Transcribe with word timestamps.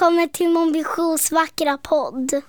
välkommen 0.00 0.28
till 0.28 0.48
Mon 0.48 0.72
Visions 0.72 1.32
vackra 1.32 1.78
podd. 1.78 2.42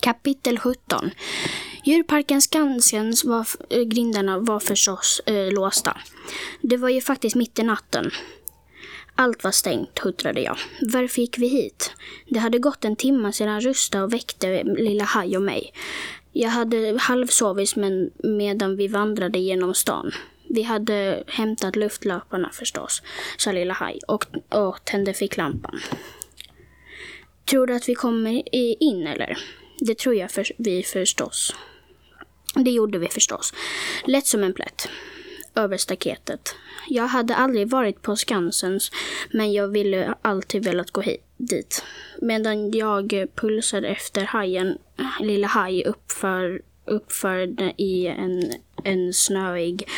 Kapitel 0.00 0.58
17 0.58 1.10
Djurparken 1.84 2.42
Skansens 2.42 3.24
var, 3.24 3.46
eh, 3.70 3.82
grindarna 3.82 4.38
var 4.38 4.60
förstås 4.60 5.20
eh, 5.26 5.52
låsta. 5.52 5.96
Det 6.62 6.76
var 6.76 6.88
ju 6.88 7.00
faktiskt 7.00 7.36
mitt 7.36 7.58
i 7.58 7.62
natten. 7.62 8.10
Allt 9.14 9.44
var 9.44 9.50
stängt, 9.50 9.98
huttrade 9.98 10.40
jag. 10.40 10.58
Varför 10.80 11.20
gick 11.20 11.38
vi 11.38 11.48
hit? 11.48 11.92
Det 12.28 12.38
hade 12.38 12.58
gått 12.58 12.84
en 12.84 12.96
timme 12.96 13.32
sedan 13.32 13.60
Rusta 13.60 14.02
och 14.02 14.12
väckte 14.12 14.64
lilla 14.64 15.04
Haj 15.04 15.36
och 15.36 15.42
mig. 15.42 15.72
Jag 16.32 16.50
hade 16.50 16.98
halvsovit 17.00 17.74
medan 18.22 18.76
vi 18.76 18.88
vandrade 18.88 19.38
genom 19.38 19.74
stan. 19.74 20.12
Vi 20.48 20.62
hade 20.62 21.24
hämtat 21.26 21.76
luftlöparna 21.76 22.50
förstås, 22.52 23.02
sa 23.36 23.52
lilla 23.52 23.74
Haj 23.74 24.00
och, 24.08 24.24
och 24.48 24.84
tände 24.84 25.14
ficklampan. 25.14 25.80
Tror 27.50 27.66
du 27.66 27.74
att 27.74 27.88
vi 27.88 27.94
kommer 27.94 28.54
in 28.82 29.06
eller? 29.06 29.38
Det 29.78 29.98
tror 29.98 30.14
jag 30.14 30.30
för, 30.30 30.46
vi 30.56 30.82
förstås. 30.82 31.54
Det 32.54 32.70
gjorde 32.70 32.98
vi 32.98 33.08
förstås. 33.08 33.54
Lätt 34.04 34.26
som 34.26 34.42
en 34.42 34.54
plätt. 34.54 34.88
Över 35.54 35.76
staketet. 35.76 36.54
Jag 36.88 37.06
hade 37.06 37.34
aldrig 37.34 37.70
varit 37.70 38.02
på 38.02 38.16
Skansens, 38.16 38.90
men 39.32 39.52
jag 39.52 39.68
ville 39.68 40.14
alltid 40.22 40.64
velat 40.64 40.90
gå 40.90 41.00
hit, 41.00 41.24
dit. 41.36 41.84
Medan 42.22 42.70
jag 42.70 43.26
pulsade 43.34 43.88
efter 43.88 44.24
hajen, 44.24 44.78
lilla 45.20 45.46
haj 45.46 45.84
uppför, 45.84 46.62
uppför 46.84 47.72
i 47.76 48.06
en, 48.06 48.52
en 48.84 49.12
snöig 49.12 49.88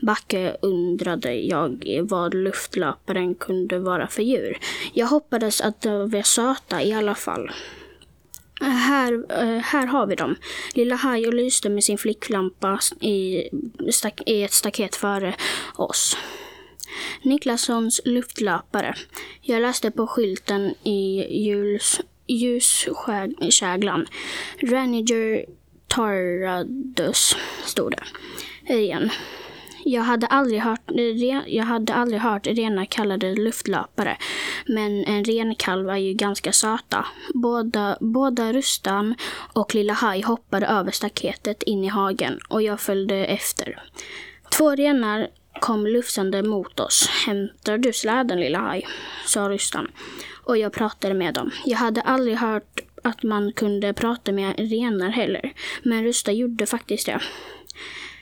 backe 0.00 0.56
undrade 0.62 1.34
jag 1.34 2.00
vad 2.02 2.34
luftlöparen 2.34 3.34
kunde 3.34 3.78
vara 3.78 4.08
för 4.08 4.22
djur. 4.22 4.58
Jag 4.92 5.06
hoppades 5.06 5.60
att 5.60 5.80
de 5.80 6.10
var 6.10 6.22
söta 6.22 6.82
i 6.82 6.92
alla 6.92 7.14
fall. 7.14 7.50
Här, 8.60 9.12
eh, 9.42 9.58
här 9.58 9.86
har 9.86 10.06
vi 10.06 10.14
dem. 10.14 10.36
Lilla 10.74 10.94
Hajo 10.94 11.30
lyste 11.30 11.68
med 11.68 11.84
sin 11.84 11.98
flicklampa 11.98 12.80
i, 13.00 13.48
i 14.26 14.42
ett 14.42 14.52
staket 14.52 14.96
före 14.96 15.34
oss. 15.76 16.16
Niklassons 17.22 18.00
luftlöpare. 18.04 18.94
Jag 19.42 19.62
läste 19.62 19.90
på 19.90 20.06
skylten 20.06 20.74
i 20.82 21.24
ljuskäglan. 22.26 24.06
Ranager 24.62 25.44
Taradus, 25.88 27.36
stod 27.64 27.90
det. 27.92 28.74
Igen. 28.74 29.10
Jag 29.84 30.02
hade 30.02 30.26
aldrig 30.26 30.60
hört, 30.60 30.90
jag 31.46 31.64
hade 31.64 31.94
aldrig 31.94 32.20
hört 32.20 32.46
rena 32.46 32.86
kallade 32.86 33.34
luftlöpare, 33.34 34.16
men 34.66 35.04
en 35.04 35.24
renkalv 35.24 35.90
är 35.90 35.96
ju 35.96 36.12
ganska 36.12 36.52
söta. 36.52 37.06
Båda, 37.34 37.98
båda 38.00 38.52
Rustan 38.52 39.14
och 39.52 39.74
Lilla 39.74 39.92
Haj 39.92 40.22
hoppade 40.22 40.66
över 40.66 40.90
staketet 40.90 41.62
in 41.62 41.84
i 41.84 41.88
hagen 41.88 42.38
och 42.48 42.62
jag 42.62 42.80
följde 42.80 43.16
efter. 43.16 43.82
Två 44.50 44.74
renar 44.74 45.28
kom 45.60 45.86
lufsande 45.86 46.42
mot 46.42 46.80
oss. 46.80 47.08
Hämtar 47.26 47.78
du 47.78 47.92
släden, 47.92 48.40
Lilla 48.40 48.58
Haj? 48.58 48.86
sa 49.26 49.48
Rustan. 49.48 49.88
Och 50.44 50.58
jag 50.58 50.72
pratade 50.72 51.14
med 51.14 51.34
dem. 51.34 51.50
Jag 51.64 51.78
hade 51.78 52.00
aldrig 52.00 52.36
hört 52.36 52.80
att 53.04 53.22
man 53.22 53.52
kunde 53.52 53.92
prata 53.92 54.32
med 54.32 54.54
renar 54.58 55.08
heller, 55.08 55.52
men 55.82 56.04
Rusta 56.04 56.32
gjorde 56.32 56.66
faktiskt 56.66 57.06
det. 57.06 57.20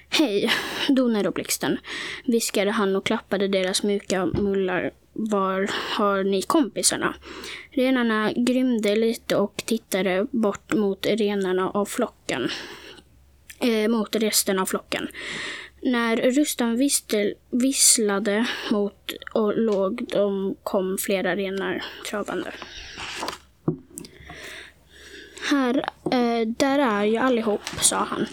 Hej, 0.08 0.52
Doner 0.88 1.26
och 1.26 1.32
Blixten, 1.32 1.78
viskade 2.24 2.70
han 2.70 2.96
och 2.96 3.06
klappade 3.06 3.48
deras 3.48 3.82
mjuka 3.82 4.26
mullar. 4.26 4.90
Var 5.12 5.70
har 5.96 6.24
ni 6.24 6.42
kompisarna? 6.42 7.14
Renarna 7.70 8.32
grymde 8.36 8.96
lite 8.96 9.36
och 9.36 9.62
tittade 9.66 10.26
bort 10.30 10.72
mot 10.72 11.06
renarna 11.06 11.70
av 11.70 11.84
flocken. 11.84 12.48
Eh, 13.60 13.88
mot 13.88 14.16
resten 14.16 14.58
av 14.58 14.66
flocken. 14.66 15.08
När 15.82 16.16
Rustan 16.16 16.76
vistel, 16.76 17.34
visslade 17.50 18.46
mot 18.70 19.12
och 19.32 19.58
låg 19.58 20.06
de 20.08 20.56
kom 20.62 20.98
flera 20.98 21.36
renar 21.36 21.84
travande. 22.10 22.52
Här, 25.50 25.76
eh, 26.04 26.48
där 26.48 26.78
är 26.78 27.04
ju 27.04 27.16
allihop, 27.16 27.60
sa 27.80 27.96
han. 27.96 28.26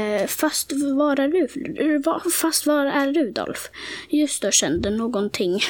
Eh, 0.00 0.26
fast 0.26 0.72
var 0.72 1.20
är 1.20 1.28
du? 1.28 2.02
Fast 2.30 2.66
var 2.66 2.86
är 2.86 3.12
Rudolf? 3.12 3.70
Just 4.08 4.42
då 4.42 4.50
kände 4.50 4.90
någonting. 4.90 5.60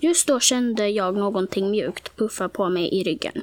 Just 0.00 0.26
då 0.26 0.40
kände 0.40 0.88
jag 0.88 1.16
någonting 1.16 1.70
mjukt 1.70 2.16
puffa 2.16 2.48
på 2.48 2.68
mig 2.68 2.88
i 2.88 3.02
ryggen. 3.02 3.42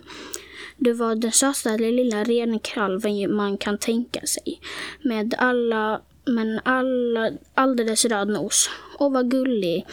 Det 0.78 0.94
var 0.94 1.16
den 1.16 1.32
sötaste 1.32 1.78
lilla 1.78 2.24
renkalven 2.24 3.36
man 3.36 3.58
kan 3.58 3.78
tänka 3.78 4.22
sig. 4.26 4.62
Med 5.02 5.36
alla, 5.38 6.02
men 6.26 6.60
alla, 6.66 7.32
alldeles 7.54 8.06
röd 8.06 8.28
nos. 8.28 8.70
Och 8.98 9.14
vad 9.14 9.32
gullig, 9.32 9.86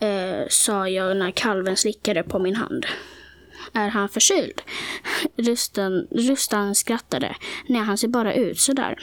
eh, 0.00 0.48
sa 0.48 0.88
jag 0.88 1.16
när 1.16 1.30
kalven 1.30 1.76
slickade 1.76 2.22
på 2.22 2.38
min 2.38 2.56
hand. 2.56 2.86
Är 3.72 3.88
han 3.88 4.08
förkyld? 4.08 4.62
Rustan, 5.36 6.06
Rustan 6.10 6.74
skrattade. 6.74 7.36
Nej, 7.68 7.82
han 7.82 7.98
ser 7.98 8.08
bara 8.08 8.34
ut 8.34 8.60
sådär 8.60 8.98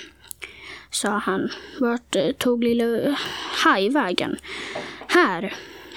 sa 0.95 1.09
han. 1.09 1.49
Vart 1.79 2.15
eh, 2.15 2.31
tog 2.31 2.63
lilla 2.63 2.83
eh, 2.83 3.15
Haj 3.63 3.89
vägen? 3.89 4.37
Här. 5.07 5.53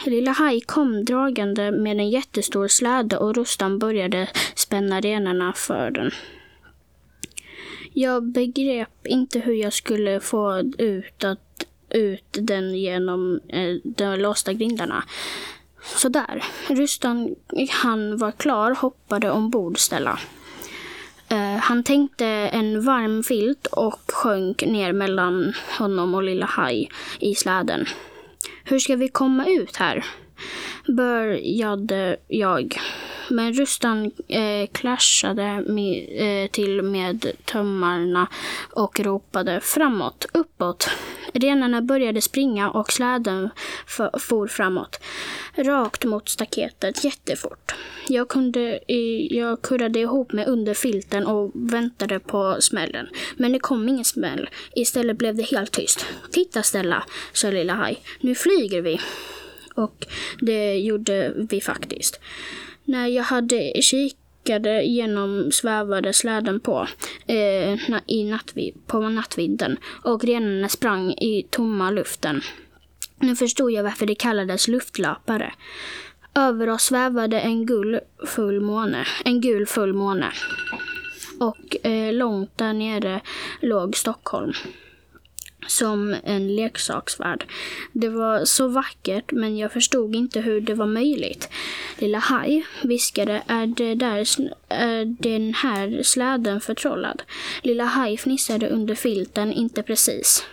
Lilla 0.06 0.30
Haj 0.30 0.60
kom 0.60 1.04
dragande 1.04 1.70
med 1.70 1.98
en 1.98 2.10
jättestor 2.10 2.68
släde 2.68 3.16
och 3.16 3.34
Rustan 3.34 3.78
började 3.78 4.28
spänna 4.54 5.00
renarna 5.00 5.52
för 5.52 5.90
den. 5.90 6.10
Jag 7.92 8.24
begrep 8.24 9.06
inte 9.06 9.38
hur 9.38 9.54
jag 9.54 9.72
skulle 9.72 10.20
få 10.20 10.58
ut, 10.78 11.24
att, 11.24 11.66
ut 11.90 12.28
den 12.40 12.74
genom 12.74 13.40
eh, 13.48 13.74
de 13.84 14.16
låsta 14.16 14.52
grindarna. 14.52 15.04
Sådär. 15.82 16.44
Rustan, 16.68 17.34
han 17.70 18.16
var 18.16 18.30
klar, 18.30 18.74
hoppade 18.74 19.30
ombord 19.30 19.78
Stella. 19.78 20.18
Uh, 21.32 21.56
han 21.56 21.84
tänkte 21.84 22.26
en 22.26 22.84
varm 22.84 23.22
filt 23.22 23.66
och 23.66 24.12
sjönk 24.12 24.62
ner 24.62 24.92
mellan 24.92 25.52
honom 25.78 26.14
och 26.14 26.22
lilla 26.22 26.46
Haj 26.46 26.90
i 27.18 27.34
släden. 27.34 27.86
Hur 28.64 28.78
ska 28.78 28.96
vi 28.96 29.08
komma 29.08 29.46
ut 29.46 29.76
här? 29.76 30.04
Började 30.86 32.16
jag. 32.28 32.80
Men 33.30 33.52
Rustan 33.52 34.10
eh, 34.28 34.68
clashade 34.72 35.64
med, 35.66 36.08
eh, 36.12 36.50
till 36.50 36.82
med 36.82 37.26
tömmarna 37.44 38.28
och 38.72 39.00
ropade 39.00 39.60
framåt, 39.60 40.26
uppåt. 40.32 40.90
Renarna 41.38 41.82
började 41.82 42.20
springa 42.20 42.70
och 42.70 42.92
släden 42.92 43.50
for 44.18 44.46
framåt. 44.46 45.00
Rakt 45.54 46.04
mot 46.04 46.28
staketet, 46.28 47.04
jättefort. 47.04 47.74
Jag, 48.08 48.28
kunde, 48.28 48.80
jag 49.30 49.62
kurrade 49.62 49.98
ihop 49.98 50.32
mig 50.32 50.46
under 50.46 50.74
filten 50.74 51.26
och 51.26 51.50
väntade 51.54 52.20
på 52.20 52.56
smällen. 52.60 53.08
Men 53.36 53.52
det 53.52 53.58
kom 53.58 53.88
ingen 53.88 54.04
smäll. 54.04 54.48
Istället 54.74 55.18
blev 55.18 55.36
det 55.36 55.42
helt 55.42 55.72
tyst. 55.72 56.06
Titta 56.30 56.62
Stella, 56.62 57.04
sa 57.32 57.50
Lilla 57.50 57.74
Haj. 57.74 58.02
Nu 58.20 58.34
flyger 58.34 58.82
vi. 58.82 59.00
Och 59.74 60.06
det 60.40 60.78
gjorde 60.78 61.32
vi 61.36 61.60
faktiskt. 61.60 62.20
När 62.84 63.06
jag 63.06 63.24
hade 63.24 63.82
kikat 63.82 64.27
genom 64.82 65.52
svävade 65.52 66.12
släden 66.12 66.60
på, 66.60 66.88
eh, 67.26 67.74
i 68.06 68.24
nattvid, 68.24 68.74
på 68.86 69.08
nattvidden 69.08 69.76
och 70.04 70.24
renarna 70.24 70.68
sprang 70.68 71.10
i 71.10 71.46
tomma 71.50 71.90
luften. 71.90 72.40
Nu 73.20 73.36
förstod 73.36 73.72
jag 73.72 73.82
varför 73.82 74.06
det 74.06 74.14
kallades 74.14 74.68
luftlöpare. 74.68 75.52
Över 76.34 76.68
oss 76.68 76.82
svävade 76.82 77.40
en 77.40 77.66
gul 77.66 78.00
full 78.26 78.60
måne, 78.60 79.06
en 79.24 79.40
gul 79.40 79.66
full 79.66 79.92
måne. 79.92 80.32
Och 81.40 81.86
eh, 81.86 82.12
långt 82.12 82.58
där 82.58 82.72
nere 82.72 83.20
låg 83.60 83.96
Stockholm 83.96 84.52
som 85.68 86.16
en 86.24 86.56
leksaksvärld. 86.56 87.44
Det 87.92 88.08
var 88.08 88.44
så 88.44 88.68
vackert, 88.68 89.32
men 89.32 89.58
jag 89.58 89.72
förstod 89.72 90.14
inte 90.14 90.40
hur 90.40 90.60
det 90.60 90.74
var 90.74 90.86
möjligt. 90.86 91.48
Lilla 91.98 92.18
Haj 92.18 92.66
viskade, 92.82 93.42
är, 93.46 93.66
det 93.66 93.94
där, 93.94 94.24
är 94.68 95.04
den 95.04 95.54
här 95.54 96.02
släden 96.02 96.60
förtrollad? 96.60 97.22
Lilla 97.62 97.84
Haj 97.84 98.16
fnissade 98.16 98.68
under 98.68 98.94
filten, 98.94 99.52
inte 99.52 99.82
precis. 99.82 100.46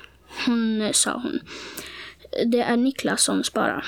Hon, 0.45 0.89
sa 0.93 1.13
hon. 1.13 1.39
Det 2.45 2.61
är 2.61 2.77
Niklas 2.77 3.23
som 3.23 3.43
sparar. 3.43 3.85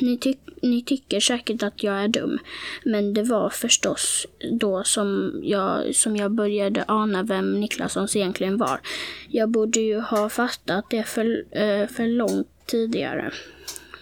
Ni, 0.00 0.18
ty 0.18 0.34
ni 0.62 0.82
tycker 0.82 1.20
säkert 1.20 1.62
att 1.62 1.82
jag 1.82 2.04
är 2.04 2.08
dum. 2.08 2.38
Men 2.84 3.14
det 3.14 3.22
var 3.22 3.50
förstås 3.50 4.26
då 4.52 4.84
som 4.84 5.40
jag, 5.42 5.94
som 5.94 6.16
jag 6.16 6.32
började 6.32 6.84
ana 6.88 7.22
vem 7.22 7.60
Niklassons 7.60 8.16
egentligen 8.16 8.56
var. 8.56 8.80
Jag 9.28 9.48
borde 9.48 9.80
ju 9.80 10.00
ha 10.00 10.28
fattat 10.28 10.84
det 10.90 11.02
för, 11.02 11.44
eh, 11.50 11.86
för 11.86 12.06
långt 12.06 12.48
tidigare. 12.66 13.32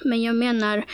Men 0.05 0.23
jag 0.23 0.37
menar, 0.37 0.85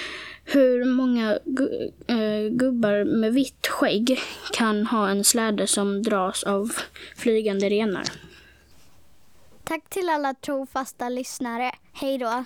hur 0.45 0.85
många 0.85 1.39
gu 1.45 1.69
äh, 2.07 2.51
gubbar 2.51 3.05
med 3.05 3.35
vitt 3.35 3.67
skägg 3.67 4.21
kan 4.53 4.87
ha 4.87 5.09
en 5.09 5.25
släde 5.25 5.67
som 5.67 6.03
dras 6.03 6.45
av 6.45 6.73
flygande 7.17 7.69
renar? 7.69 8.05
Tack 9.65 9.91
till 9.91 10.09
alla 10.09 10.35
trofasta 10.35 11.09
lyssnare. 11.09 11.73
Hej 11.93 12.19
då! 12.19 12.45